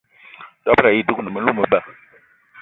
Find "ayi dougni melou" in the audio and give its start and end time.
0.89-1.53